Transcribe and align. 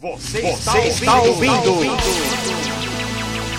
Você, 0.00 0.40
Você 0.42 0.78
está, 0.78 1.20
ouvindo, 1.22 1.70
ouvindo. 1.74 1.96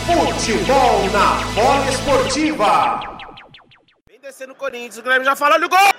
Futebol 0.05 1.03
na 1.11 1.35
bola 1.53 1.89
esportiva. 1.89 3.01
Vem 4.07 4.21
descendo 4.21 4.53
o 4.53 4.55
Corinthians, 4.55 4.99
o 4.99 5.01
Guilherme 5.01 5.25
já 5.25 5.35
falou, 5.35 5.55
olha 5.55 5.65
o! 5.65 5.69
Gol! 5.69 5.98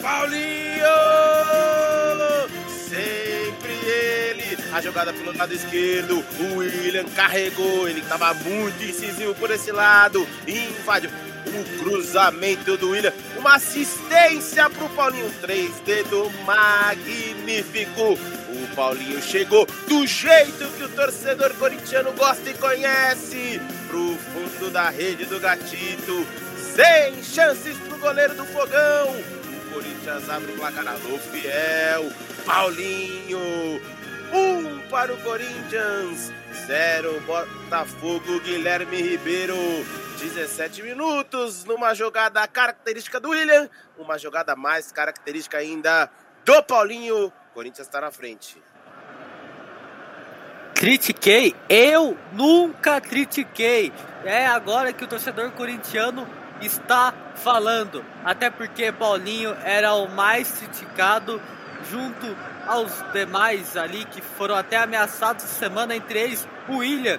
Paulinho! 0.00 0.40
Sempre 2.88 3.72
ele. 3.72 4.58
A 4.72 4.80
jogada 4.80 5.12
pelo 5.12 5.36
lado 5.36 5.54
esquerdo. 5.54 6.24
O 6.40 6.56
William 6.56 7.04
carregou. 7.14 7.88
Ele 7.88 8.00
estava 8.00 8.32
muito 8.34 8.82
incisivo 8.82 9.34
por 9.34 9.50
esse 9.50 9.70
lado. 9.70 10.26
Invadiu. 10.46 11.10
O 11.46 11.78
cruzamento 11.80 12.76
do 12.76 12.90
William. 12.90 13.12
Uma 13.36 13.56
assistência 13.56 14.70
para 14.70 14.84
o 14.84 14.90
Paulinho. 14.90 15.30
Três 15.40 15.70
dedos 15.80 16.32
magnífico. 16.44 18.14
O 18.14 18.74
Paulinho 18.74 19.20
chegou 19.22 19.66
do 19.86 20.06
jeito 20.06 20.66
que 20.76 20.84
o 20.84 20.88
torcedor 20.88 21.52
corintiano 21.54 22.12
gosta 22.12 22.48
e 22.50 22.54
conhece. 22.54 23.60
Pro 23.88 24.16
fundo 24.32 24.70
da 24.70 24.88
rede 24.88 25.26
do 25.26 25.38
gatito. 25.38 26.26
Sem 26.74 27.22
chances 27.22 27.76
pro 27.78 27.98
goleiro 27.98 28.34
do 28.34 28.46
fogão. 28.46 29.39
Corinthians 29.80 30.28
abre 30.28 30.52
o 30.52 30.56
placar 30.56 30.86
alô 30.86 31.18
fiel. 31.18 32.12
Paulinho. 32.44 33.80
Um 34.30 34.78
para 34.90 35.14
o 35.14 35.22
Corinthians. 35.22 36.30
Zero 36.66 37.18
Botafogo 37.22 38.40
Guilherme 38.40 39.00
Ribeiro. 39.00 39.56
17 40.18 40.82
minutos 40.82 41.64
numa 41.64 41.94
jogada 41.94 42.46
característica 42.46 43.18
do 43.18 43.30
William. 43.30 43.70
Uma 43.98 44.18
jogada 44.18 44.54
mais 44.54 44.92
característica 44.92 45.56
ainda 45.56 46.10
do 46.44 46.62
Paulinho. 46.62 47.32
Corinthians 47.54 47.86
está 47.86 48.02
na 48.02 48.10
frente. 48.10 48.62
Critiquei? 50.74 51.56
Eu 51.70 52.18
nunca 52.34 53.00
critiquei. 53.00 53.90
É 54.26 54.46
agora 54.46 54.92
que 54.92 55.04
o 55.04 55.06
torcedor 55.06 55.50
corintiano 55.52 56.28
está 56.66 57.12
falando. 57.36 58.04
Até 58.24 58.50
porque 58.50 58.92
Paulinho 58.92 59.56
era 59.64 59.94
o 59.94 60.08
mais 60.08 60.50
criticado 60.52 61.40
junto 61.90 62.36
aos 62.66 62.92
demais 63.12 63.76
ali 63.76 64.04
que 64.04 64.20
foram 64.20 64.54
até 64.54 64.76
ameaçados 64.76 65.44
essa 65.44 65.54
semana, 65.54 65.96
entre 65.96 66.18
eles 66.18 66.46
o 66.68 66.78
William. 66.78 67.18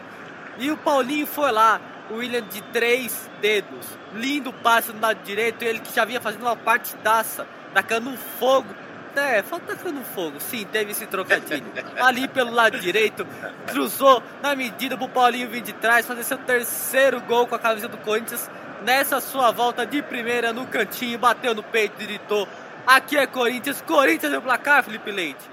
E 0.58 0.70
o 0.72 0.78
Paulinho 0.78 1.26
foi 1.26 1.52
lá, 1.52 1.80
o 2.10 2.16
William 2.16 2.44
de 2.44 2.62
três 2.64 3.30
dedos. 3.42 3.88
Lindo 4.14 4.52
passe 4.54 4.92
no 4.92 5.00
lado 5.00 5.24
direito, 5.24 5.64
ele 5.64 5.80
que 5.80 5.94
já 5.94 6.06
vinha 6.06 6.22
fazendo 6.22 6.44
uma 6.44 6.56
partidaça, 6.56 7.48
tacando 7.74 8.10
um 8.10 8.18
fogo. 8.18 8.74
É, 9.14 9.44
foi 9.44 9.60
tacando 9.60 10.02
fogo, 10.04 10.40
sim, 10.40 10.66
teve 10.72 10.92
esse 10.92 11.06
trocadilho. 11.06 11.66
Ali 12.00 12.30
pelo 12.30 12.52
lado 12.52 12.80
direito, 12.80 13.28
cruzou 13.68 14.24
na 14.42 14.56
medida 14.56 14.98
pro 14.98 15.10
Paulinho 15.10 15.50
vir 15.50 15.62
de 15.62 15.74
trás, 15.74 16.06
fazer 16.06 16.24
seu 16.24 16.38
terceiro 16.38 17.20
gol 17.22 17.46
com 17.46 17.56
a 17.56 17.60
camisa 17.60 17.90
do 17.90 17.98
Corinthians. 17.98 18.50
Nessa 18.84 19.22
sua 19.22 19.52
volta 19.52 19.86
de 19.86 20.02
primeira 20.02 20.52
no 20.52 20.66
cantinho, 20.66 21.20
bateu 21.20 21.54
no 21.54 21.62
peito 21.62 21.98
gritou: 21.98 22.48
Aqui 22.86 23.16
é 23.16 23.28
Corinthians, 23.28 23.80
Corinthians 23.82 24.34
é 24.34 24.38
o 24.40 24.42
placar, 24.42 24.84
Felipe 24.84 25.12
Leite. 25.12 25.52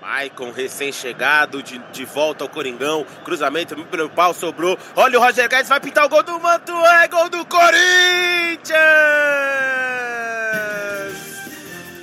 Maicon, 0.00 0.52
recém-chegado, 0.52 1.62
de, 1.62 1.78
de 1.92 2.04
volta 2.06 2.44
ao 2.44 2.48
Coringão. 2.48 3.04
Cruzamento 3.24 3.76
pelo 3.86 4.08
pau, 4.08 4.32
sobrou. 4.32 4.78
Olha 4.96 5.18
o 5.18 5.22
Roger 5.22 5.48
Guedes, 5.48 5.68
vai 5.68 5.80
pintar 5.80 6.06
o 6.06 6.08
gol 6.08 6.22
do 6.22 6.40
Mantuan. 6.40 7.02
É 7.02 7.08
gol 7.08 7.28
do 7.28 7.44
Corinthians! 7.44 8.80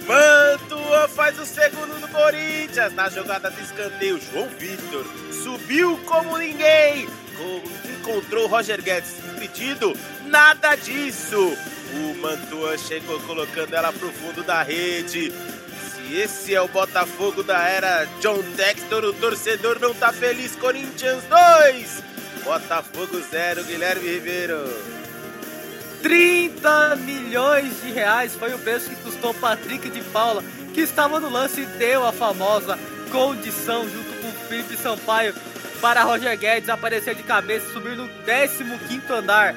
Mantua 0.08 1.10
faz 1.10 1.38
o 1.38 1.46
segundo 1.46 2.00
do 2.00 2.08
Corinthians. 2.08 2.94
Na 2.94 3.10
jogada 3.10 3.52
de 3.52 3.62
escanteio, 3.62 4.20
João 4.22 4.48
Vitor 4.58 5.06
subiu 5.44 6.00
como 6.06 6.38
ninguém. 6.38 7.10
Encontrou 8.00 8.48
Roger 8.48 8.82
Guedes 8.82 9.20
impedido. 9.20 9.94
Nada 10.26 10.76
disso. 10.76 11.58
O 11.94 12.16
Mantua 12.22 12.78
chegou 12.78 13.20
colocando 13.22 13.74
ela 13.74 13.92
pro 13.92 14.12
fundo 14.14 14.44
da 14.44 14.64
rede. 14.64 15.34
Se 15.92 16.16
esse 16.16 16.56
é 16.56 16.62
o 16.62 16.70
Botafogo 16.70 17.44
da 17.44 17.68
era 17.68 18.06
John 18.22 18.42
Textor, 18.56 19.04
o 19.04 19.14
torcedor 19.14 19.78
não 19.80 19.94
tá 19.94 20.14
feliz. 20.14 20.56
Corinthians 20.56 21.22
2, 21.26 22.04
Botafogo 22.46 23.22
0, 23.30 23.64
Guilherme 23.66 24.10
Ribeiro. 24.10 24.97
30 26.08 26.96
milhões 26.96 27.82
de 27.82 27.92
reais 27.92 28.34
foi 28.34 28.54
o 28.54 28.60
preço 28.60 28.90
que 28.90 28.96
custou 29.04 29.34
Patrick 29.34 29.90
de 29.90 30.02
Paula, 30.04 30.42
que 30.74 30.80
estava 30.80 31.20
no 31.20 31.30
lance 31.30 31.60
e 31.60 31.66
deu 31.66 32.08
a 32.08 32.14
famosa 32.14 32.80
condição 33.12 33.84
junto 33.90 34.22
com 34.22 34.30
o 34.30 34.48
Felipe 34.48 34.78
Sampaio 34.78 35.36
para 35.82 36.04
Roger 36.04 36.38
Guedes 36.38 36.70
aparecer 36.70 37.14
de 37.14 37.24
cabeça, 37.24 37.74
subir 37.74 37.98
no 37.98 38.08
15º 38.26 39.10
andar 39.10 39.54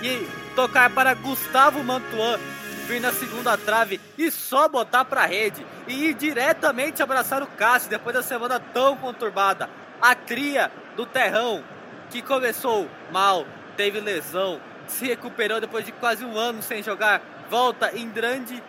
e 0.00 0.24
tocar 0.54 0.88
para 0.90 1.14
Gustavo 1.14 1.82
Mantuan 1.82 2.38
vir 2.86 3.00
na 3.00 3.10
segunda 3.10 3.56
trave 3.56 4.00
e 4.16 4.30
só 4.30 4.68
botar 4.68 5.04
pra 5.04 5.26
rede 5.26 5.66
e 5.88 6.10
ir 6.10 6.14
diretamente 6.14 7.02
abraçar 7.02 7.42
o 7.42 7.46
Cássio 7.48 7.90
depois 7.90 8.14
da 8.14 8.22
semana 8.22 8.60
tão 8.60 8.96
conturbada. 8.98 9.68
A 10.00 10.14
cria 10.14 10.70
do 10.94 11.04
Terrão, 11.04 11.64
que 12.08 12.22
começou 12.22 12.88
mal, 13.10 13.44
teve 13.76 13.98
lesão, 13.98 14.60
se 14.92 15.06
recuperou 15.06 15.60
depois 15.60 15.84
de 15.84 15.92
quase 15.92 16.24
um 16.24 16.36
ano 16.36 16.62
sem 16.62 16.82
jogar, 16.82 17.20
volta 17.50 17.96
em 17.96 18.08
grande 18.08 18.62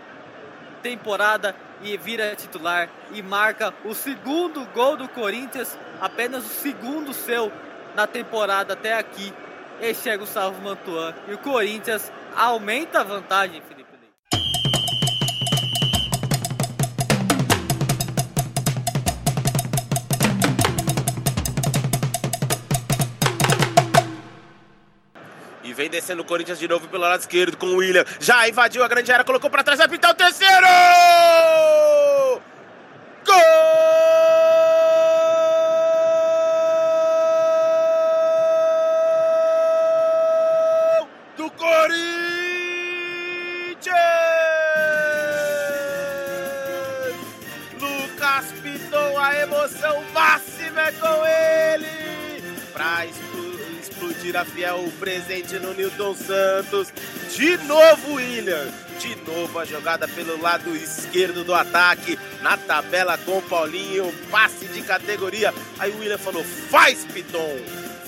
temporada 0.82 1.56
e 1.82 1.96
vira 1.98 2.36
titular 2.36 2.90
e 3.12 3.22
marca 3.22 3.74
o 3.84 3.94
segundo 3.94 4.66
gol 4.74 4.98
do 4.98 5.08
Corinthians, 5.10 5.78
apenas 6.00 6.46
o 6.46 6.50
segundo 6.50 7.14
seu 7.14 7.52
na 7.96 8.08
temporada 8.08 8.74
até 8.74 8.98
aqui. 8.98 9.34
Este 9.82 10.10
é 10.10 10.18
Gustavo 10.18 10.62
Mantuan 10.62 11.14
e 11.28 11.34
o 11.34 11.38
Corinthians 11.38 12.12
aumenta 12.36 13.00
a 13.00 13.04
vantagem, 13.04 13.62
vem 25.80 25.90
descendo 25.90 26.24
o 26.24 26.26
Corinthians 26.26 26.60
de 26.60 26.68
novo 26.68 26.90
pelo 26.90 27.04
lado 27.04 27.22
esquerdo 27.22 27.56
com 27.56 27.68
o 27.68 27.78
William. 27.78 28.04
Já 28.20 28.50
invadiu 28.50 28.84
a 28.84 28.88
grande 28.90 29.14
área, 29.14 29.24
colocou 29.24 29.50
para 29.50 29.64
trás, 29.64 29.80
vai 29.80 29.88
pintar 29.88 30.12
o 30.12 30.14
terceiro! 30.14 30.68
Gol! 33.26 33.38
Do 41.38 41.50
Corinthians! 41.52 41.96
Lucas 47.80 48.52
Piton, 48.62 49.18
a 49.18 49.34
emoção 49.38 50.04
máxima 50.14 50.82
é 50.82 50.92
com 50.92 51.26
ele! 51.26 51.39
Pra 54.20 54.30
explodir 54.30 54.36
a 54.36 54.46
fiel 54.46 54.92
presente 55.00 55.58
no 55.60 55.74
Newton 55.74 56.16
Santos. 56.16 56.92
De 57.36 57.58
novo, 57.60 58.16
William. 58.16 58.68
De 59.00 59.16
novo 59.30 59.58
a 59.58 59.66
jogada 59.66 60.08
pelo 60.08 60.42
lado 60.42 60.76
esquerdo 60.76 61.44
do 61.44 61.54
ataque. 61.54 62.20
Na 62.42 62.58
tabela 62.58 63.18
com 63.18 63.42
Paulinho. 63.42 64.14
Passe 64.30 64.66
de 64.66 64.82
categoria. 64.82 65.54
Aí 65.80 65.92
o 65.92 66.00
William 66.00 66.18
falou: 66.18 66.44
faz, 66.44 67.06
Piton. 67.06 67.60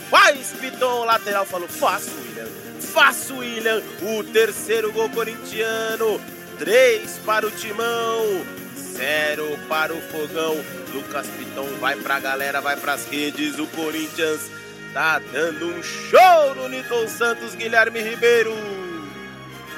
Faz, 0.09 0.53
Piton. 0.59 1.01
O 1.01 1.05
lateral 1.05 1.45
falou: 1.45 1.67
faço, 1.67 2.11
William. 2.27 2.47
Faço, 2.79 3.37
William. 3.37 3.81
O 4.01 4.23
terceiro 4.23 4.91
gol 4.91 5.09
corintiano. 5.09 6.19
Três 6.57 7.19
para 7.25 7.47
o 7.47 7.51
Timão. 7.51 8.45
Zero 8.75 9.57
para 9.69 9.93
o 9.93 10.01
Fogão. 10.01 10.57
Lucas 10.93 11.27
Piton 11.27 11.67
vai 11.79 11.95
pra 11.95 12.19
galera, 12.19 12.59
vai 12.59 12.75
pras 12.75 13.05
redes. 13.07 13.57
O 13.57 13.67
Corinthians 13.67 14.41
tá 14.93 15.19
dando 15.19 15.67
um 15.67 15.83
show 15.83 16.55
no 16.55 16.67
Newton 16.67 17.07
Santos, 17.07 17.55
Guilherme 17.55 18.01
Ribeiro. 18.01 18.51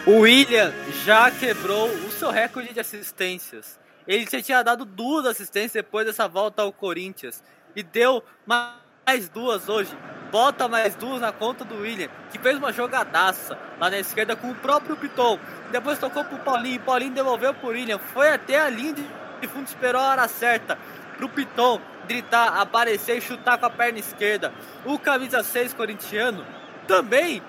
O 0.05 0.19
William 0.19 0.73
já 1.05 1.29
quebrou 1.31 1.87
o 1.87 2.11
seu 2.11 2.29
recorde 2.31 2.73
de 2.73 2.79
assistências. 2.79 3.79
Ele 4.07 4.27
já 4.29 4.41
tinha 4.41 4.63
dado 4.63 4.83
duas 4.83 5.25
assistências 5.25 5.73
depois 5.73 6.05
dessa 6.05 6.27
volta 6.27 6.61
ao 6.61 6.73
Corinthians. 6.73 7.43
E 7.75 7.83
deu 7.83 8.23
mais 8.45 9.29
duas 9.29 9.69
hoje. 9.69 9.95
Bota 10.31 10.67
mais 10.67 10.95
duas 10.95 11.21
na 11.21 11.31
conta 11.31 11.63
do 11.63 11.81
William, 11.81 12.09
que 12.31 12.39
fez 12.39 12.57
uma 12.57 12.73
jogadaça 12.73 13.57
lá 13.79 13.89
na 13.89 13.99
esquerda 13.99 14.35
com 14.35 14.49
o 14.49 14.55
próprio 14.55 14.97
Piton. 14.97 15.39
Depois 15.71 15.99
tocou 15.99 16.25
pro 16.25 16.39
Paulinho. 16.39 16.81
Paulinho 16.81 17.13
devolveu 17.13 17.53
pro 17.53 17.69
William. 17.69 17.99
Foi 17.99 18.29
até 18.29 18.59
a 18.59 18.69
linha 18.69 18.93
de 18.93 19.47
fundo, 19.47 19.67
esperou 19.67 20.01
a 20.01 20.09
hora 20.09 20.27
certa 20.27 20.77
pro 21.17 21.29
Piton 21.29 21.79
gritar, 22.07 22.59
aparecer 22.59 23.17
e 23.17 23.21
chutar 23.21 23.57
com 23.57 23.65
a 23.65 23.69
perna 23.69 23.99
esquerda. 23.99 24.53
O 24.85 24.99
camisa 24.99 25.43
6 25.43 25.73
corintiano 25.73 26.45
também 26.87 27.41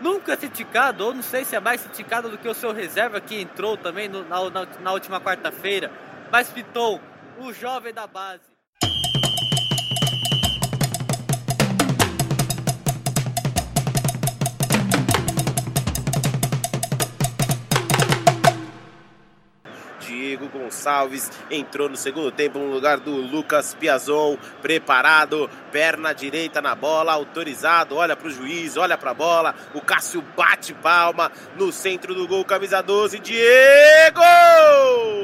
nunca 0.00 0.36
criticado, 0.36 1.04
ou 1.04 1.14
não 1.14 1.22
sei 1.22 1.44
se 1.44 1.56
é 1.56 1.60
mais 1.60 1.82
criticado 1.82 2.28
do 2.28 2.38
que 2.38 2.48
o 2.48 2.54
seu 2.54 2.72
reserva 2.72 3.20
que 3.20 3.40
entrou 3.40 3.76
também 3.76 4.08
no, 4.08 4.24
na, 4.24 4.50
na, 4.50 4.66
na 4.80 4.92
última 4.92 5.20
quarta-feira, 5.20 5.90
mas 6.30 6.48
Piton, 6.48 7.00
o 7.38 7.52
jovem 7.52 7.92
da 7.92 8.06
base. 8.06 8.55
Diego 20.16 20.48
Gonçalves. 20.48 21.30
Entrou 21.50 21.88
no 21.88 21.96
segundo 21.96 22.30
tempo 22.30 22.58
no 22.58 22.72
lugar 22.72 22.98
do 22.98 23.10
Lucas 23.10 23.74
Piazon, 23.74 24.36
preparado, 24.62 25.50
perna 25.70 26.12
direita 26.14 26.62
na 26.62 26.74
bola, 26.74 27.12
autorizado, 27.12 27.96
olha 27.96 28.16
para 28.16 28.28
o 28.28 28.30
juiz, 28.30 28.76
olha 28.76 28.96
para 28.96 29.10
a 29.10 29.14
bola, 29.14 29.54
o 29.74 29.80
Cássio 29.80 30.24
bate 30.36 30.72
palma 30.72 31.30
no 31.56 31.70
centro 31.70 32.14
do 32.14 32.26
gol, 32.26 32.44
camisa 32.44 32.82
12, 32.82 33.18
Diego! 33.18 35.15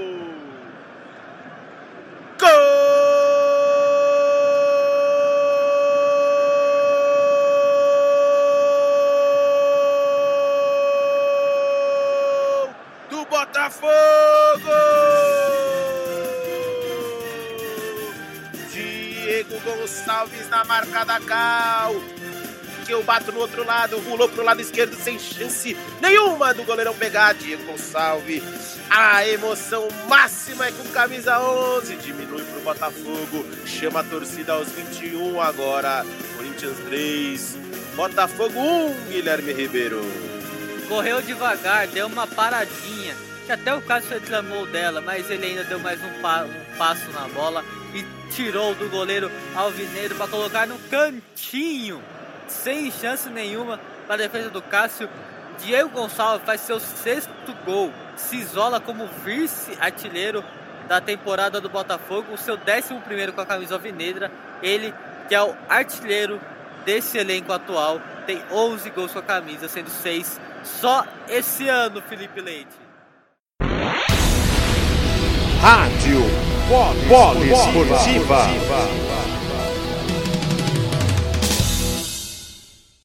Gonçalves 20.02 20.48
na 20.48 20.64
marca 20.64 21.04
da 21.04 21.20
Cal. 21.20 21.94
Que 22.84 22.92
eu 22.92 23.04
bato 23.04 23.30
no 23.30 23.38
outro 23.38 23.64
lado, 23.64 24.00
rolou 24.00 24.28
pro 24.28 24.42
lado 24.42 24.60
esquerdo 24.60 24.96
sem 24.96 25.16
chance 25.16 25.76
nenhuma 26.00 26.52
do 26.52 26.64
goleirão 26.64 26.92
pegar. 26.94 27.34
Diego 27.34 27.62
Gonçalves. 27.64 28.42
A 28.90 29.26
emoção 29.28 29.86
máxima 30.08 30.66
é 30.66 30.72
com 30.72 30.84
camisa 30.88 31.40
11. 31.40 31.96
Diminui 31.96 32.42
pro 32.42 32.60
Botafogo. 32.62 33.46
Chama 33.64 34.00
a 34.00 34.04
torcida 34.04 34.54
aos 34.54 34.68
21 34.72 35.40
agora. 35.40 36.04
Corinthians 36.36 36.78
3. 36.86 37.56
Botafogo 37.94 38.58
1, 38.58 39.04
Guilherme 39.08 39.52
Ribeiro. 39.52 40.00
Correu 40.88 41.22
devagar, 41.22 41.86
deu 41.86 42.08
uma 42.08 42.26
paradinha. 42.26 43.14
Que 43.46 43.52
até 43.52 43.72
o 43.72 43.80
Cássio 43.82 44.10
reclamou 44.10 44.66
dela, 44.66 45.00
mas 45.00 45.30
ele 45.30 45.46
ainda 45.46 45.64
deu 45.64 45.78
mais 45.78 46.02
um, 46.02 46.20
pa 46.20 46.44
um 46.44 46.76
passo 46.76 47.08
na 47.12 47.28
bola 47.28 47.64
e 47.94 48.04
tirou 48.32 48.74
do 48.74 48.88
goleiro 48.88 49.30
Alvinegro 49.54 50.16
para 50.16 50.28
colocar 50.28 50.66
no 50.66 50.78
cantinho, 50.90 52.02
sem 52.48 52.90
chance 52.90 53.28
nenhuma 53.28 53.78
para 54.06 54.14
a 54.14 54.18
defesa 54.18 54.50
do 54.50 54.62
Cássio. 54.62 55.08
Diego 55.58 55.90
Gonçalves 55.90 56.44
faz 56.44 56.62
seu 56.62 56.80
sexto 56.80 57.54
gol, 57.64 57.92
se 58.16 58.36
isola 58.36 58.80
como 58.80 59.06
vice-artilheiro 59.24 60.42
da 60.88 61.00
temporada 61.00 61.60
do 61.60 61.68
Botafogo, 61.68 62.34
o 62.34 62.38
seu 62.38 62.56
décimo 62.56 63.00
primeiro 63.02 63.32
com 63.32 63.40
a 63.40 63.46
camisa 63.46 63.74
alvinegra. 63.74 64.30
Ele, 64.62 64.92
que 65.28 65.34
é 65.34 65.42
o 65.42 65.54
artilheiro 65.68 66.40
desse 66.84 67.18
elenco 67.18 67.52
atual, 67.52 68.00
tem 68.26 68.42
11 68.50 68.90
gols 68.90 69.12
com 69.12 69.18
a 69.18 69.22
camisa, 69.22 69.68
sendo 69.68 69.90
6 69.90 70.40
só 70.64 71.04
esse 71.28 71.68
ano, 71.68 72.00
Felipe 72.02 72.40
Leite. 72.40 72.82
Rádio 75.60 76.31
Poli 76.72 77.50
Esportiva. 77.50 79.21